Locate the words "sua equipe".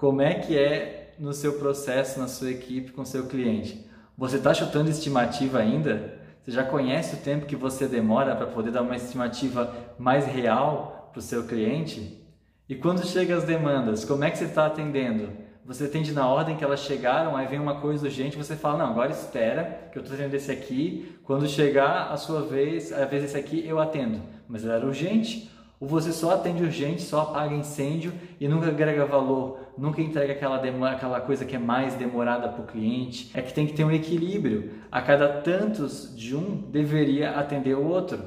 2.26-2.90